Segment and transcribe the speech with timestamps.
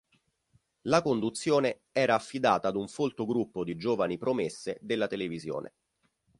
[0.85, 5.73] La conduzione era affidata ad un folto gruppo di giovani "promesse" della televisione.